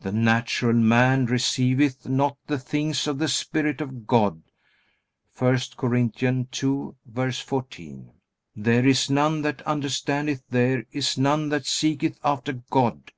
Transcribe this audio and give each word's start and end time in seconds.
"The 0.00 0.10
natural 0.10 0.72
man 0.74 1.26
receiveth 1.26 2.08
not 2.08 2.36
the 2.48 2.58
things 2.58 3.06
of 3.06 3.18
the 3.20 3.28
Spirit 3.28 3.80
of 3.80 4.04
God." 4.04 4.42
(I 5.36 5.62
Cor. 5.76 5.92
2:14.) 5.92 8.10
"There 8.56 8.84
is 8.84 9.10
none 9.10 9.42
that 9.42 9.62
understandeth, 9.62 10.42
there 10.50 10.86
is 10.90 11.16
none 11.16 11.50
that 11.50 11.66
seeketh 11.66 12.18
after 12.24 12.54
God." 12.54 13.12